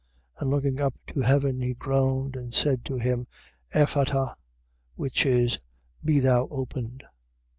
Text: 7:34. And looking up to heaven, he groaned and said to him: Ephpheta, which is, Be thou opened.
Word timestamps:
7:34. 0.37 0.41
And 0.41 0.49
looking 0.49 0.81
up 0.81 0.95
to 1.09 1.19
heaven, 1.21 1.59
he 1.61 1.73
groaned 1.75 2.35
and 2.35 2.55
said 2.55 2.83
to 2.85 2.97
him: 2.97 3.27
Ephpheta, 3.71 4.33
which 4.95 5.27
is, 5.27 5.59
Be 6.03 6.17
thou 6.19 6.47
opened. 6.49 7.03